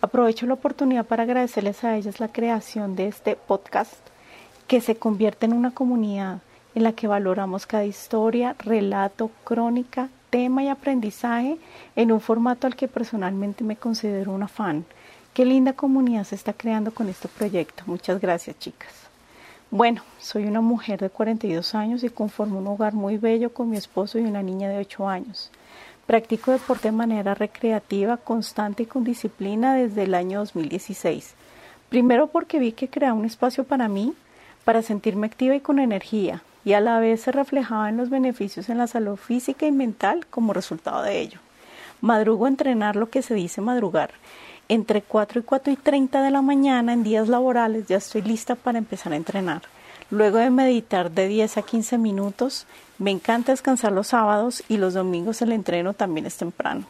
[0.00, 3.94] Aprovecho la oportunidad para agradecerles a ellas la creación de este podcast
[4.68, 6.38] que se convierte en una comunidad
[6.76, 11.58] en la que valoramos cada historia, relato, crónica, tema y aprendizaje
[11.96, 14.84] en un formato al que personalmente me considero una fan.
[15.34, 17.82] Qué linda comunidad se está creando con este proyecto.
[17.86, 18.92] Muchas gracias, chicas.
[19.68, 23.76] Bueno, soy una mujer de 42 años y conformo un hogar muy bello con mi
[23.76, 25.50] esposo y una niña de 8 años.
[26.06, 31.34] Practico deporte de manera recreativa, constante y con disciplina desde el año 2016.
[31.88, 34.14] Primero porque vi que creaba un espacio para mí,
[34.64, 38.68] para sentirme activa y con energía, y a la vez se reflejaba en los beneficios
[38.68, 41.40] en la salud física y mental como resultado de ello.
[42.00, 44.10] Madrugo a entrenar lo que se dice madrugar.
[44.68, 48.54] Entre 4 y 4 y 30 de la mañana en días laborales ya estoy lista
[48.54, 49.62] para empezar a entrenar.
[50.10, 52.66] Luego de meditar de 10 a 15 minutos,
[52.98, 56.86] me encanta descansar los sábados y los domingos el entreno también es temprano.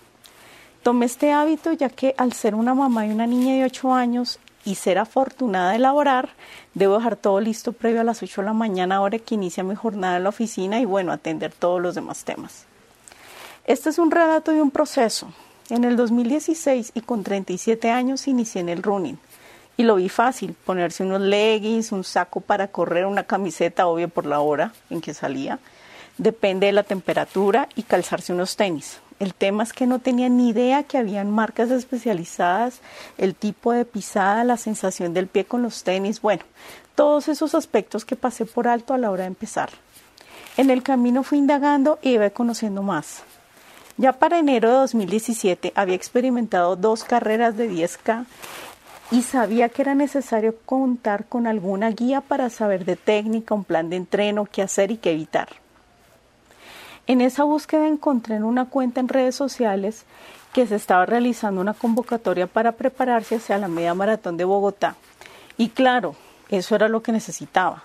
[0.83, 4.39] Tomé este hábito ya que al ser una mamá y una niña de 8 años
[4.65, 6.31] y ser afortunada de laborar,
[6.75, 9.75] debo dejar todo listo previo a las 8 de la mañana, hora que inicia mi
[9.75, 12.67] jornada en la oficina y bueno, atender todos los demás temas.
[13.65, 15.33] Este es un relato de un proceso.
[15.71, 19.19] En el 2016 y con 37 años inicié en el running
[19.77, 24.27] y lo vi fácil, ponerse unos leggings, un saco para correr, una camiseta, obvio por
[24.27, 25.59] la hora en que salía,
[26.19, 29.01] depende de la temperatura y calzarse unos tenis.
[29.21, 32.81] El tema es que no tenía ni idea que habían marcas especializadas,
[33.17, 36.43] el tipo de pisada, la sensación del pie con los tenis, bueno,
[36.95, 39.71] todos esos aspectos que pasé por alto a la hora de empezar.
[40.57, 43.23] En el camino fui indagando y iba conociendo más.
[43.97, 48.27] Ya para enero de 2017 había experimentado dos carreras de 10K
[49.13, 53.91] y sabía que era necesario contar con alguna guía para saber de técnica, un plan
[53.91, 55.49] de entreno, qué hacer y qué evitar.
[57.07, 60.05] En esa búsqueda encontré en una cuenta en redes sociales
[60.53, 64.97] que se estaba realizando una convocatoria para prepararse hacia la media maratón de Bogotá.
[65.57, 66.17] Y claro,
[66.49, 67.85] eso era lo que necesitaba.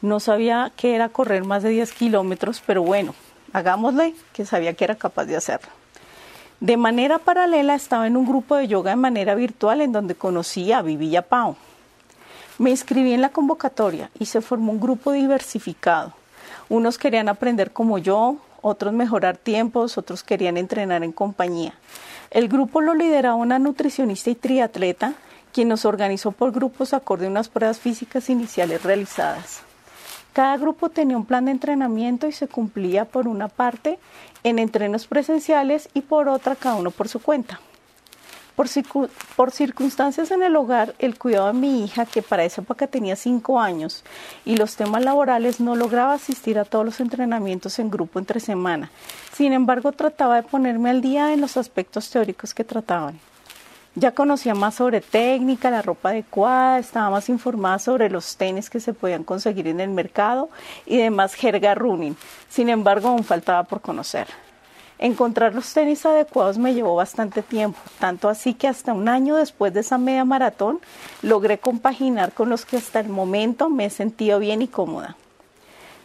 [0.00, 3.14] No sabía que era correr más de 10 kilómetros, pero bueno,
[3.52, 5.70] hagámosle que sabía que era capaz de hacerlo.
[6.60, 10.72] De manera paralela estaba en un grupo de yoga de manera virtual en donde conocí
[10.72, 11.56] a Vivi Pau.
[12.58, 16.12] Me inscribí en la convocatoria y se formó un grupo diversificado.
[16.68, 21.72] Unos querían aprender como yo, otros mejorar tiempos, otros querían entrenar en compañía.
[22.30, 25.14] El grupo lo lideraba una nutricionista y triatleta,
[25.52, 29.62] quien nos organizó por grupos acorde a unas pruebas físicas iniciales realizadas.
[30.32, 33.98] Cada grupo tenía un plan de entrenamiento y se cumplía por una parte
[34.44, 37.60] en entrenos presenciales y por otra cada uno por su cuenta.
[39.36, 43.16] Por, circunstancias en el hogar, el cuidado de mi hija, que para esa época tenía
[43.16, 44.04] cinco años,
[44.44, 48.90] y los temas laborales no lograba asistir a todos los entrenamientos en grupo entre semana.
[49.32, 53.18] Sin embargo, trataba de ponerme al día en los aspectos teóricos que trataban.
[53.96, 58.78] Ya conocía más sobre técnica, la ropa adecuada, estaba más informada sobre los tenis que
[58.78, 60.48] se podían conseguir en el mercado
[60.86, 62.16] y demás jerga running.
[62.48, 64.28] Sin embargo, aún faltaba por conocer.
[64.98, 69.72] Encontrar los tenis adecuados me llevó bastante tiempo, tanto así que hasta un año después
[69.72, 70.78] de esa media maratón
[71.22, 75.16] logré compaginar con los que hasta el momento me he sentido bien y cómoda.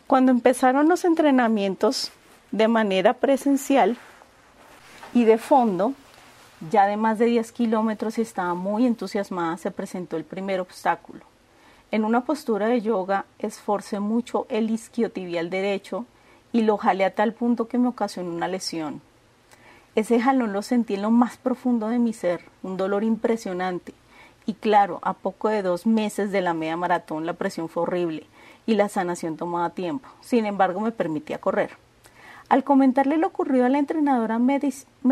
[0.07, 2.11] Cuando empezaron los entrenamientos
[2.51, 3.97] de manera presencial
[5.13, 5.93] y de fondo,
[6.71, 11.25] ya de más de 10 kilómetros y estaba muy entusiasmada, se presentó el primer obstáculo.
[11.91, 16.05] En una postura de yoga esforcé mucho el isquiotibial derecho
[16.51, 19.01] y lo jalé a tal punto que me ocasionó una lesión.
[19.95, 23.93] Ese jalón lo sentí en lo más profundo de mi ser, un dolor impresionante.
[24.45, 28.25] Y claro, a poco de dos meses de la media maratón la presión fue horrible
[28.65, 30.09] y la sanación tomaba tiempo.
[30.21, 31.84] Sin embargo, me permitía correr.
[32.47, 34.59] Al comentarle lo ocurrido a la entrenadora me,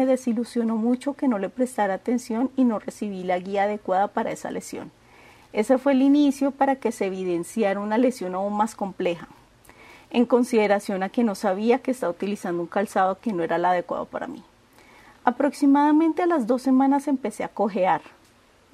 [0.06, 4.52] desilusionó mucho que no le prestara atención y no recibí la guía adecuada para esa
[4.52, 4.92] lesión.
[5.52, 9.28] Ese fue el inicio para que se evidenciara una lesión aún más compleja,
[10.12, 13.66] en consideración a que no sabía que estaba utilizando un calzado que no era el
[13.66, 14.44] adecuado para mí.
[15.24, 18.02] Aproximadamente a las dos semanas empecé a cojear.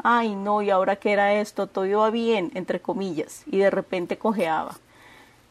[0.04, 1.67] Ay, no, ¿y ahora qué era esto?
[1.67, 4.76] Todo iba bien, entre comillas, y de repente cojeaba.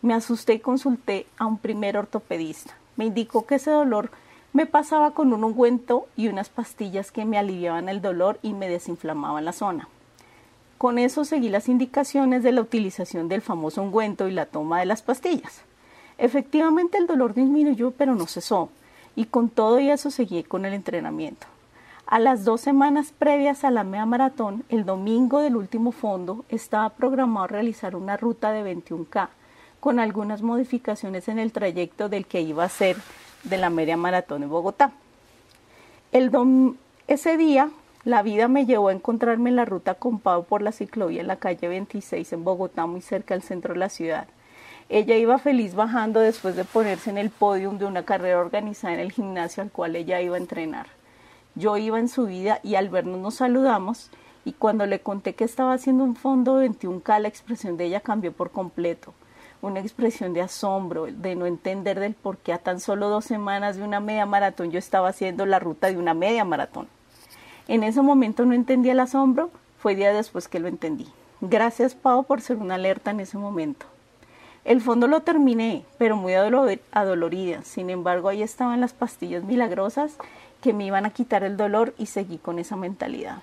[0.02, 4.10] Me asusté y consulté a un primer ortopedista me indicó que ese dolor
[4.52, 8.68] Me pasaba con un ungüento y unas pastillas que me aliviaban el dolor y me
[8.68, 9.88] desinflamaban la zona.
[10.78, 14.86] Con eso seguí las indicaciones de la utilización del famoso ungüento y la toma de
[14.86, 15.62] las pastillas.
[16.16, 18.70] Efectivamente el dolor disminuyó pero no cesó
[19.14, 21.46] y con todo y eso seguí con el entrenamiento.
[22.06, 26.88] A las dos semanas previas a la media maratón, el domingo del último fondo, estaba
[26.88, 29.28] programado realizar una ruta de 21K,
[29.80, 32.96] con algunas modificaciones en el trayecto del que iba a ser
[33.44, 34.92] de la media maratón en Bogotá.
[36.10, 37.70] Ese día,
[38.04, 41.26] la vida me llevó a encontrarme en la ruta con Pau por la ciclovía en
[41.26, 44.28] la calle 26 en Bogotá, muy cerca del centro de la ciudad.
[44.90, 49.00] Ella iba feliz bajando después de ponerse en el podio de una carrera organizada en
[49.00, 50.86] el gimnasio al cual ella iba a entrenar.
[51.54, 54.10] Yo iba en su vida y al vernos nos saludamos
[54.44, 58.32] y cuando le conté que estaba haciendo un fondo 21K la expresión de ella cambió
[58.32, 59.12] por completo.
[59.60, 63.76] Una expresión de asombro, de no entender del por qué a tan solo dos semanas
[63.76, 66.86] de una media maratón yo estaba haciendo la ruta de una media maratón.
[67.66, 71.08] En ese momento no entendía el asombro, fue día después que lo entendí.
[71.40, 73.86] Gracias Pau por ser una alerta en ese momento.
[74.64, 77.62] El fondo lo terminé, pero muy adolorida.
[77.62, 80.16] Sin embargo, ahí estaban las pastillas milagrosas
[80.60, 83.38] que me iban a quitar el dolor y seguí con esa mentalidad.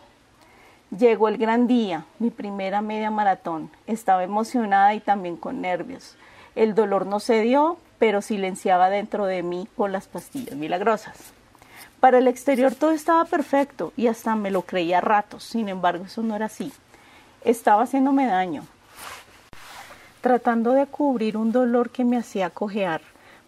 [0.97, 3.69] Llegó el gran día, mi primera media maratón.
[3.85, 6.15] Estaba emocionada y también con nervios.
[6.55, 11.33] El dolor no se dio, pero silenciaba dentro de mí con las pastillas milagrosas.
[11.99, 15.43] Para el exterior todo estaba perfecto y hasta me lo creía a ratos.
[15.43, 16.71] Sin embargo, eso no era así.
[17.43, 18.63] Estaba haciéndome daño,
[20.21, 23.01] tratando de cubrir un dolor que me hacía cojear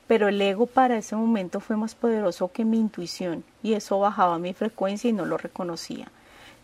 [0.07, 4.39] pero el ego para ese momento fue más poderoso que mi intuición y eso bajaba
[4.39, 6.07] mi frecuencia y no lo reconocía.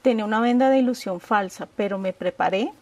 [0.04, 2.74] Tenía una venda de ilusión falsa, pero me preparé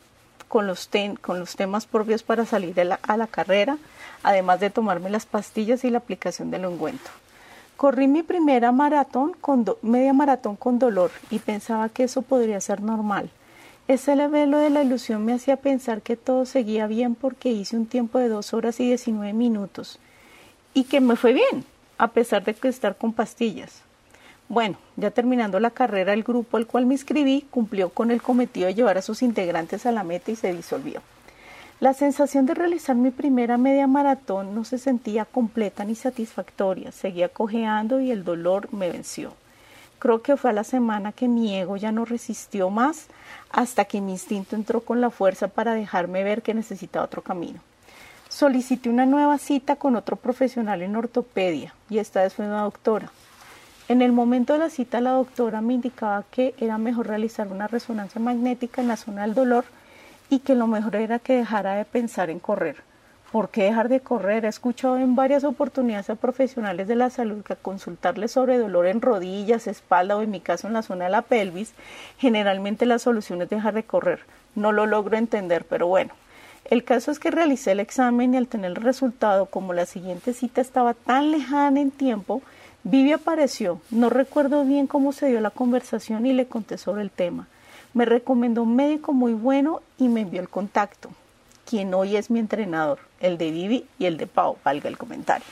[0.48, 0.90] con los,
[1.22, 3.78] con los temas propios para salir a la carrera,
[4.24, 7.12] además de tomarme las pastillas y la aplicación del ungüento.
[7.78, 12.82] Corrí mi primera maratón con media maratón con dolor y pensaba que eso podría ser
[12.82, 13.30] normal.
[13.88, 17.86] Ese velo de la ilusión me hacía pensar que todo seguía bien porque hice un
[17.86, 20.00] tiempo de dos horas y diecinueve minutos
[20.74, 21.66] y que me fue bien,
[22.00, 23.84] a pesar de estar con pastillas.
[24.52, 28.68] Bueno, ya terminando la carrera, el grupo al cual me inscribí cumplió con el cometido
[28.68, 31.02] de llevar a sus integrantes a la meta y se disolvió.
[31.80, 37.30] La sensación de realizar mi primera media maratón no se sentía completa ni satisfactoria, seguía
[37.30, 39.32] cojeando y el dolor me venció.
[40.00, 43.08] Creo que fue a la semana que mi ego ya no resistió más
[43.52, 47.62] hasta que mi instinto entró con la fuerza para dejarme ver que necesitaba otro camino.
[48.28, 53.14] Solicité una nueva cita con otro profesional en ortopedia y esta vez fue una doctora.
[53.92, 57.68] En el momento de la cita la doctora me indicaba que era mejor realizar una
[57.68, 59.66] resonancia magnética en la zona del dolor
[60.30, 62.78] y que lo mejor era que dejara de pensar en correr.
[63.34, 64.46] ¿Por qué dejar de correr?
[64.46, 69.02] He escuchado en varias oportunidades a profesionales de la salud que consultarles sobre dolor en
[69.02, 71.74] rodillas, espalda o en mi caso en la zona de la pelvis,
[72.18, 74.22] generalmente la solución es dejar de correr.
[74.56, 76.14] No lo logro entender, pero bueno.
[76.64, 80.32] El caso es que realicé el examen y al tener el resultado, como la siguiente
[80.32, 82.42] cita estaba tan lejana en tiempo,
[82.84, 83.80] Vivi apareció.
[83.92, 87.48] No recuerdo bien cómo se dio la conversación y le conté sobre el tema.
[87.94, 91.12] Me recomendó un médico muy bueno y me envió el contacto,
[91.70, 95.46] quien hoy es mi entrenador, el de Vivi y el de Pau, valga el comentario.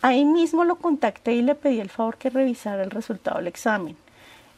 [0.00, 3.96] Ahí mismo lo contacté y le pedí el favor que revisara el resultado del examen.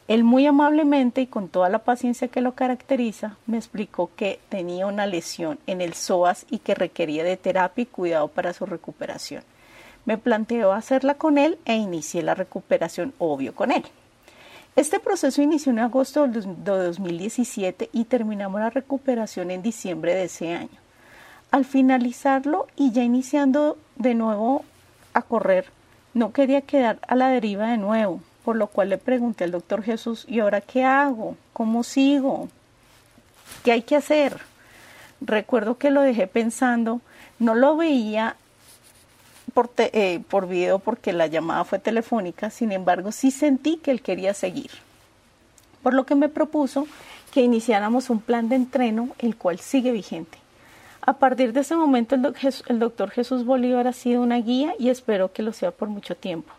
[0.07, 4.85] Él muy amablemente y con toda la paciencia que lo caracteriza, me explicó que tenía
[4.87, 9.43] una lesión en el psoas y que requería de terapia y cuidado para su recuperación.
[10.05, 13.83] Me planteó hacerla con él e inicié la recuperación, obvio, con él.
[14.75, 20.53] Este proceso inició en agosto de 2017 y terminamos la recuperación en diciembre de ese
[20.53, 20.69] año.
[21.51, 24.63] Al finalizarlo y ya iniciando de nuevo
[25.13, 25.65] a correr,
[26.13, 29.83] no quería quedar a la deriva de nuevo, por lo cual le pregunté al doctor
[29.83, 31.35] Jesús, ¿y ahora qué hago?
[31.51, 32.47] ¿Cómo sigo?
[33.63, 34.37] ¿Qué hay que hacer?
[35.19, 37.01] Recuerdo que lo dejé pensando,
[37.39, 38.37] no lo veía
[39.53, 44.01] por, eh, por video porque la llamada fue telefónica, sin embargo sí sentí que él
[44.01, 44.71] quería seguir.
[45.83, 46.87] Por lo que me propuso
[47.31, 50.37] que iniciáramos un plan de entreno, el cual sigue vigente.
[51.01, 55.33] A partir de ese momento el doctor Jesús Bolívar ha sido una guía y espero
[55.33, 56.53] que lo sea por mucho tiempo.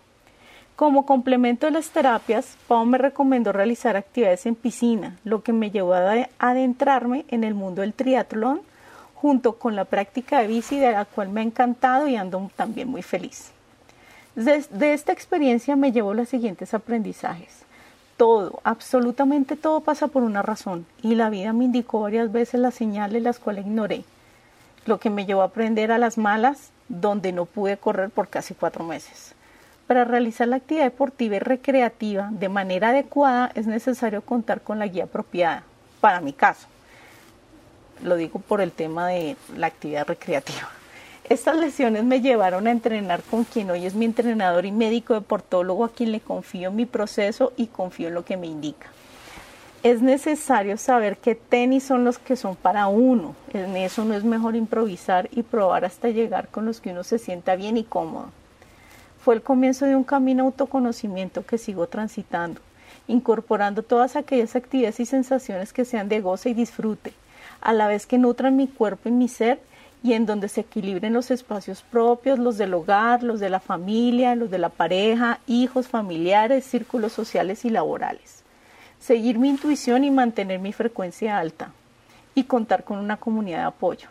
[0.74, 5.70] Como complemento de las terapias, Pau me recomendó realizar actividades en piscina, lo que me
[5.70, 8.62] llevó a adentrarme en el mundo del triatlón
[9.22, 12.88] junto con la práctica de bici de la cual me ha encantado y ando también
[12.88, 13.52] muy feliz.
[14.34, 17.62] De, esta experiencia me llevo los siguientes aprendizajes.
[18.16, 22.74] Todo, absolutamente todo pasa por una razón y la vida me indicó varias veces las
[22.74, 24.02] señales las cuales ignoré,
[24.86, 28.54] lo que me llevó a aprender a las malas donde no pude correr por casi
[28.54, 29.36] cuatro meses.
[29.86, 34.88] Para realizar la actividad deportiva y recreativa de manera adecuada es necesario contar con la
[34.88, 35.62] guía apropiada,
[36.00, 36.71] para mi caso.
[38.02, 40.68] Lo digo por el tema de la actividad recreativa.
[41.28, 45.84] Estas lesiones me llevaron a entrenar con quien hoy es mi entrenador y médico deportólogo
[45.84, 48.88] a quien le confío en mi proceso y confío en lo que me indica.
[49.84, 53.34] Es necesario saber qué tenis son los que son para uno.
[53.52, 57.18] En eso no es mejor improvisar y probar hasta llegar con los que uno se
[57.18, 58.30] sienta bien y cómodo.
[59.24, 62.60] Fue el comienzo de un camino autoconocimiento que sigo transitando,
[63.06, 67.12] incorporando todas aquellas actividades y sensaciones que sean de goce y disfrute,
[67.62, 69.60] a la vez que nutran mi cuerpo y mi ser
[70.02, 74.34] y en donde se equilibren los espacios propios, los del hogar, los de la familia,
[74.34, 78.42] los de la pareja, hijos, familiares, círculos sociales y laborales.
[78.98, 81.70] Seguir mi intuición y mantener mi frecuencia alta
[82.34, 84.08] y contar con una comunidad de apoyo.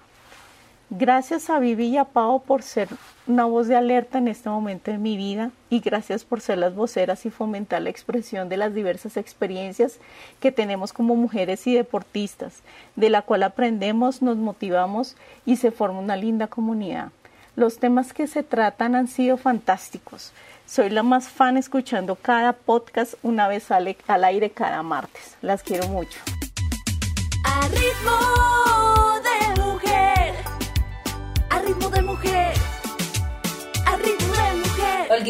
[0.93, 2.89] Gracias a Vivi y a Pau por ser
[3.25, 6.75] una voz de alerta en este momento de mi vida y gracias por ser las
[6.75, 9.99] voceras y fomentar la expresión de las diversas experiencias
[10.41, 12.59] que tenemos como mujeres y deportistas,
[12.97, 15.15] de la cual aprendemos, nos motivamos
[15.45, 17.13] y se forma una linda comunidad.
[17.55, 20.33] Los temas que se tratan han sido fantásticos.
[20.65, 25.37] Soy la más fan escuchando cada podcast una vez sale al aire cada martes.
[25.41, 26.19] Las quiero mucho.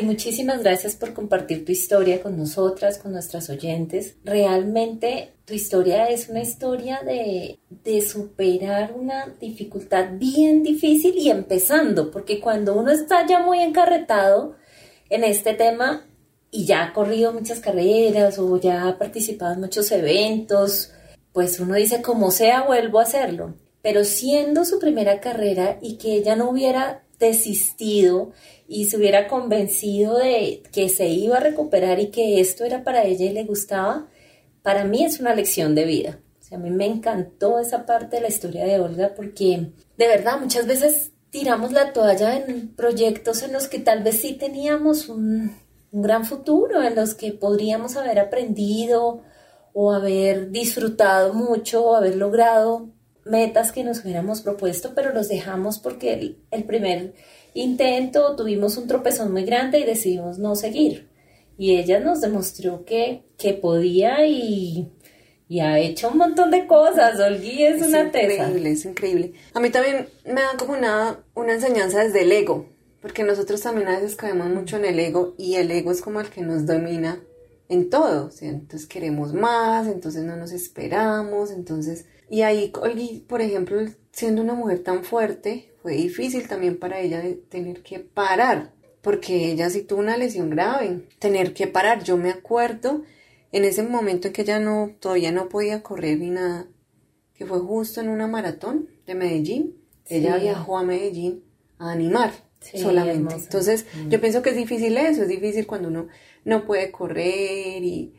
[0.02, 4.16] Muchísimas gracias por compartir tu historia con nosotras, con nuestras oyentes.
[4.24, 12.10] Realmente tu historia es una historia de, de superar una dificultad bien difícil y empezando,
[12.10, 14.56] porque cuando uno está ya muy encarretado
[15.10, 16.06] en este tema
[16.50, 20.94] y ya ha corrido muchas carreras o ya ha participado en muchos eventos,
[21.34, 23.56] pues uno dice, como sea, vuelvo a hacerlo.
[23.82, 28.32] Pero siendo su primera carrera y que ella no hubiera desistido
[28.68, 33.04] y se hubiera convencido de que se iba a recuperar y que esto era para
[33.04, 34.08] ella y le gustaba,
[34.62, 36.20] para mí es una lección de vida.
[36.40, 40.08] O sea, a mí me encantó esa parte de la historia de Olga porque de
[40.08, 45.08] verdad muchas veces tiramos la toalla en proyectos en los que tal vez sí teníamos
[45.08, 45.56] un,
[45.92, 49.22] un gran futuro, en los que podríamos haber aprendido
[49.74, 52.90] o haber disfrutado mucho o haber logrado
[53.26, 57.14] metas que nos hubiéramos propuesto, pero los dejamos porque el, el primer
[57.54, 61.10] intento tuvimos un tropezón muy grande y decidimos no seguir.
[61.58, 64.92] Y ella nos demostró que, que podía y,
[65.48, 67.20] y ha hecho un montón de cosas.
[67.20, 68.48] Olgui es, una tesa.
[68.48, 69.34] increíble, es increíble.
[69.54, 72.68] A mí también me da como una, una enseñanza desde el ego,
[73.02, 76.20] porque nosotros también a veces caemos mucho en el ego y el ego es como
[76.22, 77.22] el que nos domina
[77.70, 78.32] en todo.
[78.32, 82.06] Sea, entonces queremos más, entonces no nos esperamos, entonces...
[82.32, 82.72] Y ahí,
[83.28, 83.82] por ejemplo,
[84.14, 88.72] siendo una mujer tan fuerte, fue difícil también para ella de tener que parar,
[89.02, 92.04] porque ella sí tuvo una lesión grave, tener que parar.
[92.06, 93.04] Yo me acuerdo
[93.52, 96.68] en ese momento en que ella no, todavía no podía correr ni nada,
[97.34, 99.76] que fue justo en una maratón de Medellín.
[100.08, 101.44] Ella viajó a Medellín
[101.80, 103.18] a animar Sí, solamente.
[103.18, 103.44] hermosa.
[103.44, 104.10] Entonces, Mm.
[104.10, 106.08] yo pienso que es difícil eso, es difícil cuando uno
[106.46, 108.14] no puede correr y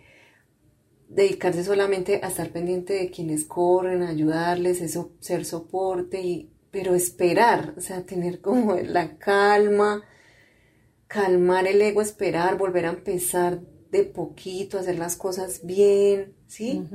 [1.15, 7.75] dedicarse solamente a estar pendiente de quienes corren, ayudarles, eso, ser soporte, y, pero esperar,
[7.77, 10.05] o sea, tener como la calma,
[11.09, 13.61] calmar el ego, esperar, volver a empezar
[13.91, 16.89] de poquito, hacer las cosas bien, ¿sí?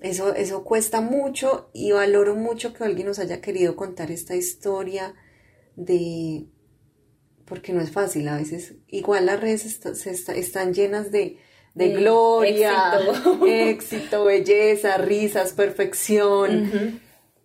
[0.00, 5.14] Eso, eso cuesta mucho y valoro mucho que alguien nos haya querido contar esta historia
[5.76, 6.46] de...
[7.46, 11.38] porque no es fácil, a veces igual las redes está- se está- están llenas de,
[11.74, 13.46] de De gloria, éxito.
[13.46, 17.00] éxito, belleza, risas, perfección,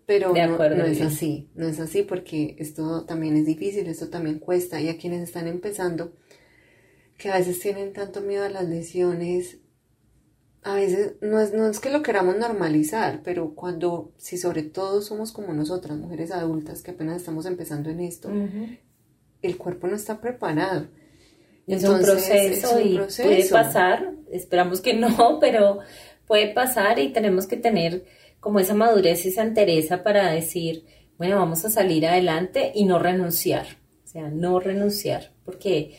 [0.05, 3.88] pero De no, acuerdo, no es así, no es así porque esto también es difícil,
[3.88, 4.80] esto también cuesta.
[4.82, 6.13] Y a quienes están empezando,
[7.17, 9.59] que a veces tienen tanto miedo a las lesiones,
[10.63, 15.01] a veces no es, no es que lo queramos normalizar, pero cuando, si sobre todo
[15.03, 18.30] somos como nosotras, mujeres adultas que apenas estamos empezando en esto,
[19.43, 20.88] el cuerpo no está preparado.
[21.68, 23.28] Es un proceso es un y proceso.
[23.28, 25.80] puede pasar, esperamos que no, pero
[26.28, 28.05] puede pasar y tenemos que tener
[28.39, 30.86] como esa madurez y esa entereza para decir,
[31.18, 33.66] bueno, vamos a salir adelante y no renunciar,
[34.03, 35.95] o sea, no renunciar, porque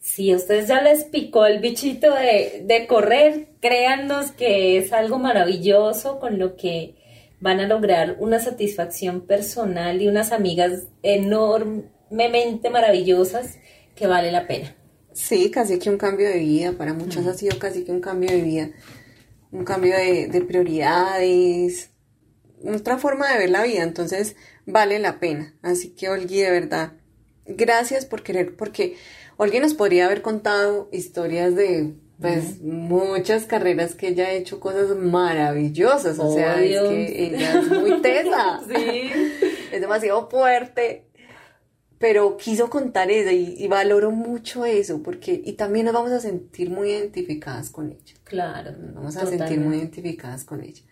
[0.00, 5.18] si a ustedes ya les picó el bichito de, de correr, créannos que es algo
[5.18, 6.96] maravilloso con lo que
[7.40, 13.58] van a lograr una satisfacción personal y unas amigas enormemente maravillosas
[13.94, 14.74] que vale la pena.
[15.14, 18.30] Sí, casi que un cambio de vida, para muchas ha sido casi que un cambio
[18.30, 18.70] de vida,
[19.52, 21.90] un cambio de, de prioridades,
[22.66, 24.36] otra forma de ver la vida, entonces
[24.66, 25.54] vale la pena.
[25.62, 26.92] Así que Olgui, de verdad,
[27.46, 28.96] gracias por querer, porque
[29.38, 34.96] alguien nos podría haber contado historias de pues muchas carreras que ella ha hecho cosas
[34.96, 39.10] maravillosas, o sea, es que ella es muy tesa, Sí.
[39.72, 41.08] es demasiado fuerte,
[41.98, 46.20] pero quiso contar eso y, y valoro mucho eso, porque, y también nos vamos a
[46.20, 48.72] sentir muy identificadas con ella, Claro.
[48.72, 50.82] nos vamos a sentir muy identificadas con ella.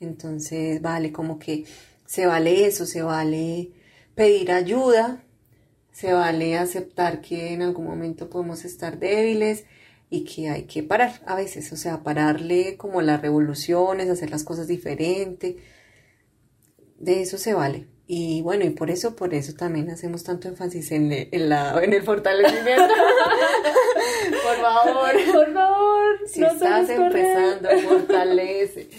[0.00, 1.64] Entonces, vale, como que
[2.06, 3.72] se vale eso, se vale
[4.14, 5.22] pedir ayuda,
[5.92, 9.64] se vale aceptar que en algún momento podemos estar débiles
[10.10, 14.44] y que hay que parar a veces, o sea, pararle como las revoluciones, hacer las
[14.44, 15.56] cosas diferente.
[16.98, 17.86] De eso se vale.
[18.08, 21.82] Y bueno, y por eso, por eso también hacemos tanto énfasis en, el- en la,
[21.82, 22.84] en el fortalecimiento.
[24.44, 25.10] por favor.
[25.32, 28.88] Por favor, Si no estás empezando, fortalece.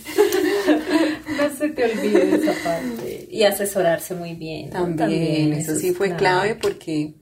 [1.38, 3.28] No se te olvide esa parte.
[3.30, 4.70] Y asesorarse muy bien.
[4.72, 6.20] También, eso sí fue clave.
[6.20, 7.14] clave porque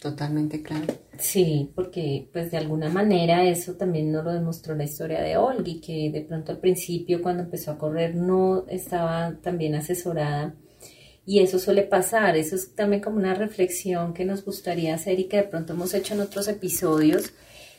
[0.00, 0.86] totalmente clave.
[1.18, 5.80] Sí, porque pues de alguna manera eso también nos lo demostró la historia de Olgi,
[5.80, 10.54] que de pronto al principio cuando empezó a correr no estaba tan bien asesorada
[11.24, 15.24] y eso suele pasar, eso es también como una reflexión que nos gustaría hacer y
[15.24, 17.32] que de pronto hemos hecho en otros episodios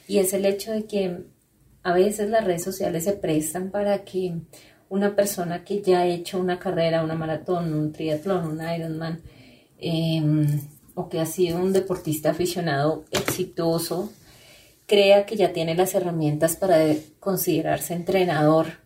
[0.08, 1.26] y es el hecho de que
[1.84, 4.36] a veces las redes sociales se prestan para que
[4.90, 9.22] una persona que ya ha hecho una carrera, una maratón, un triatlón, un Ironman,
[9.80, 10.62] em,
[10.96, 14.14] o que ha sido un deportista aficionado exitoso,
[14.86, 16.78] crea que ya tiene las herramientas para
[17.20, 18.83] considerarse entrenador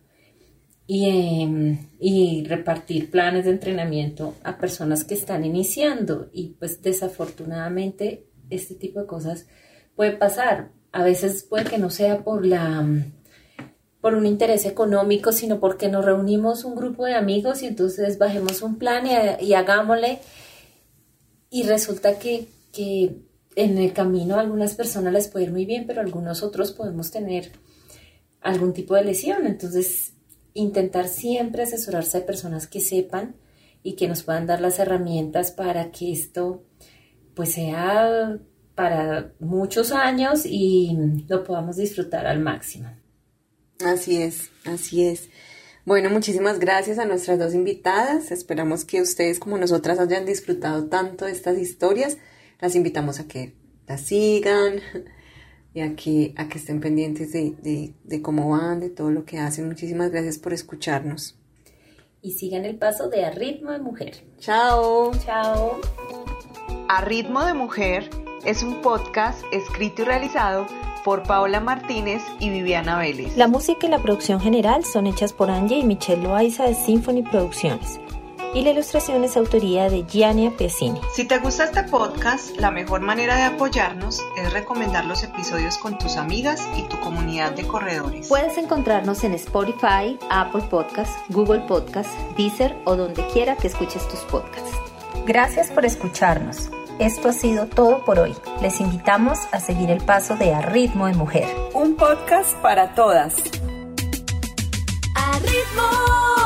[0.90, 6.30] y, em, y repartir planes de entrenamiento a personas que están iniciando.
[6.32, 9.46] Y pues desafortunadamente este tipo de cosas
[9.94, 10.72] puede pasar.
[10.90, 13.04] A veces puede que no sea por la
[14.00, 18.62] por un interés económico, sino porque nos reunimos un grupo de amigos y entonces bajemos
[18.62, 20.20] un plan y, y hagámosle.
[21.50, 23.16] Y resulta que, que
[23.56, 27.10] en el camino a algunas personas les puede ir muy bien, pero algunos otros podemos
[27.10, 27.52] tener
[28.40, 29.46] algún tipo de lesión.
[29.46, 30.14] Entonces,
[30.58, 33.36] intentar siempre asesorarse de personas que sepan
[33.82, 36.64] y que nos puedan dar las herramientas para que esto
[37.34, 38.38] pues sea
[38.74, 42.90] para muchos años y lo podamos disfrutar al máximo.
[43.84, 45.30] Así es, así es.
[45.84, 48.30] Bueno, muchísimas gracias a nuestras dos invitadas.
[48.30, 52.18] Esperamos que ustedes como nosotras hayan disfrutado tanto de estas historias.
[52.60, 53.54] Las invitamos a que
[53.86, 54.80] las sigan
[55.74, 59.24] y a que, a que estén pendientes de, de, de cómo van, de todo lo
[59.24, 59.68] que hacen.
[59.68, 61.38] Muchísimas gracias por escucharnos.
[62.20, 64.24] Y sigan el paso de A Ritmo de Mujer.
[64.38, 65.12] Chao.
[65.24, 65.80] Chao.
[66.88, 68.10] A Ritmo de Mujer
[68.44, 70.66] es un podcast escrito y realizado
[71.04, 73.36] por Paola Martínez y Viviana Vélez.
[73.36, 77.22] La música y la producción general son hechas por Angie y Michelle Loaiza de Symphony
[77.22, 78.00] Producciones.
[78.54, 81.00] Y la ilustración es autoría de Giannia Piacini.
[81.14, 85.98] Si te gusta este podcast, la mejor manera de apoyarnos es recomendar los episodios con
[85.98, 88.28] tus amigas y tu comunidad de corredores.
[88.28, 94.20] Puedes encontrarnos en Spotify, Apple Podcasts, Google Podcasts, Deezer o donde quiera que escuches tus
[94.20, 94.76] podcasts.
[95.26, 96.70] Gracias por escucharnos.
[96.98, 98.34] Esto ha sido todo por hoy.
[98.60, 101.46] Les invitamos a seguir el paso de A Ritmo de Mujer.
[101.74, 103.36] Un podcast para todas.
[105.14, 106.37] A ritmo